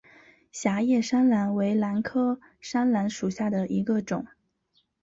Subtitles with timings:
[0.51, 4.25] 狭叶山兰为兰科山兰属下的一个种。